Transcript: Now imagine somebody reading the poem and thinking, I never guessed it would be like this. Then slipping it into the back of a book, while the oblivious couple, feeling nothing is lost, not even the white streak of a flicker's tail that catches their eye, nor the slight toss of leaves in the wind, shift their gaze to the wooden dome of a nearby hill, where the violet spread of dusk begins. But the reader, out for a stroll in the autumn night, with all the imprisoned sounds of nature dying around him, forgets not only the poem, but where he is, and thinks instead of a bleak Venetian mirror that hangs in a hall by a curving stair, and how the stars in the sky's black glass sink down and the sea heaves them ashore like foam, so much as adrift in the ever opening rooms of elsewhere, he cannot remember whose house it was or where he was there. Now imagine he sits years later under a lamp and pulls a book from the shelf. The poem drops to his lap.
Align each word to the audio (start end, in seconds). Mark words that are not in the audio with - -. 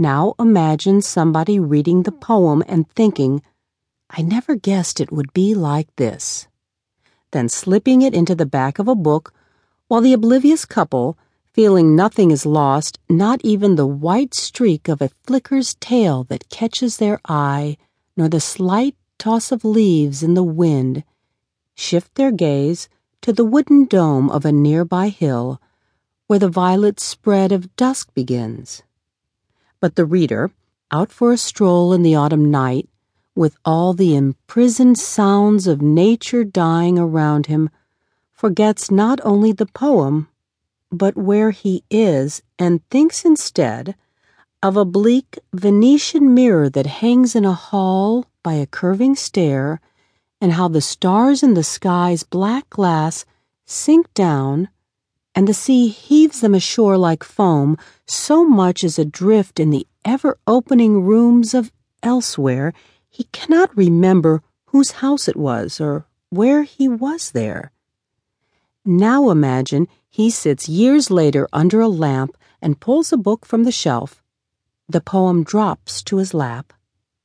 Now 0.00 0.34
imagine 0.38 1.02
somebody 1.02 1.58
reading 1.58 2.04
the 2.04 2.12
poem 2.12 2.62
and 2.68 2.88
thinking, 2.88 3.42
I 4.08 4.22
never 4.22 4.54
guessed 4.54 5.00
it 5.00 5.10
would 5.10 5.32
be 5.32 5.56
like 5.56 5.94
this. 5.96 6.46
Then 7.32 7.48
slipping 7.48 8.02
it 8.02 8.14
into 8.14 8.36
the 8.36 8.46
back 8.46 8.78
of 8.78 8.86
a 8.86 8.94
book, 8.94 9.34
while 9.88 10.00
the 10.00 10.12
oblivious 10.12 10.64
couple, 10.64 11.18
feeling 11.52 11.96
nothing 11.96 12.30
is 12.30 12.46
lost, 12.46 13.00
not 13.08 13.40
even 13.42 13.74
the 13.74 13.88
white 13.88 14.34
streak 14.34 14.86
of 14.86 15.02
a 15.02 15.10
flicker's 15.24 15.74
tail 15.80 16.22
that 16.28 16.48
catches 16.48 16.98
their 16.98 17.18
eye, 17.28 17.76
nor 18.16 18.28
the 18.28 18.40
slight 18.40 18.94
toss 19.18 19.50
of 19.50 19.64
leaves 19.64 20.22
in 20.22 20.34
the 20.34 20.44
wind, 20.44 21.02
shift 21.74 22.14
their 22.14 22.30
gaze 22.30 22.88
to 23.20 23.32
the 23.32 23.44
wooden 23.44 23.84
dome 23.84 24.30
of 24.30 24.44
a 24.44 24.52
nearby 24.52 25.08
hill, 25.08 25.60
where 26.28 26.38
the 26.38 26.48
violet 26.48 27.00
spread 27.00 27.50
of 27.50 27.74
dusk 27.74 28.14
begins. 28.14 28.84
But 29.80 29.94
the 29.94 30.04
reader, 30.04 30.50
out 30.90 31.12
for 31.12 31.32
a 31.32 31.38
stroll 31.38 31.92
in 31.92 32.02
the 32.02 32.16
autumn 32.16 32.50
night, 32.50 32.88
with 33.34 33.56
all 33.64 33.94
the 33.94 34.16
imprisoned 34.16 34.98
sounds 34.98 35.68
of 35.68 35.80
nature 35.80 36.42
dying 36.42 36.98
around 36.98 37.46
him, 37.46 37.70
forgets 38.32 38.90
not 38.90 39.20
only 39.24 39.52
the 39.52 39.66
poem, 39.66 40.28
but 40.90 41.16
where 41.16 41.52
he 41.52 41.84
is, 41.90 42.42
and 42.58 42.80
thinks 42.90 43.24
instead 43.24 43.94
of 44.62 44.76
a 44.76 44.84
bleak 44.84 45.38
Venetian 45.52 46.34
mirror 46.34 46.68
that 46.68 46.86
hangs 46.86 47.36
in 47.36 47.44
a 47.44 47.52
hall 47.52 48.26
by 48.42 48.54
a 48.54 48.66
curving 48.66 49.14
stair, 49.14 49.80
and 50.40 50.52
how 50.52 50.66
the 50.66 50.80
stars 50.80 51.42
in 51.42 51.54
the 51.54 51.62
sky's 51.62 52.24
black 52.24 52.68
glass 52.70 53.24
sink 53.66 54.12
down 54.14 54.68
and 55.38 55.46
the 55.46 55.54
sea 55.54 55.86
heaves 55.86 56.40
them 56.40 56.52
ashore 56.52 56.98
like 56.98 57.22
foam, 57.22 57.78
so 58.08 58.44
much 58.44 58.82
as 58.82 58.98
adrift 58.98 59.60
in 59.60 59.70
the 59.70 59.86
ever 60.04 60.36
opening 60.48 61.04
rooms 61.04 61.54
of 61.54 61.70
elsewhere, 62.02 62.72
he 63.08 63.22
cannot 63.30 63.70
remember 63.76 64.42
whose 64.70 64.98
house 64.98 65.28
it 65.28 65.36
was 65.36 65.80
or 65.80 66.06
where 66.30 66.64
he 66.64 66.88
was 66.88 67.30
there. 67.30 67.70
Now 68.84 69.30
imagine 69.30 69.86
he 70.10 70.28
sits 70.28 70.68
years 70.68 71.08
later 71.08 71.46
under 71.52 71.80
a 71.80 71.86
lamp 71.86 72.36
and 72.60 72.80
pulls 72.80 73.12
a 73.12 73.16
book 73.16 73.46
from 73.46 73.62
the 73.62 73.70
shelf. 73.70 74.20
The 74.88 75.00
poem 75.00 75.44
drops 75.44 76.02
to 76.02 76.16
his 76.16 76.34
lap. 76.34 76.72